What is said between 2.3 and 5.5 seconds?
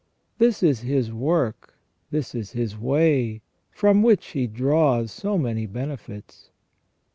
is His way, from which He draws so